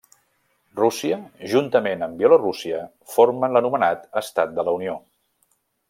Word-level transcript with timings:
Rússia, 0.79 1.19
juntament 1.51 2.05
amb 2.07 2.17
Bielorússia, 2.23 2.79
formen 3.17 3.55
l'anomenat 3.57 4.09
estat 4.25 4.57
de 4.59 4.67
la 4.71 4.75
Unió. 4.81 4.99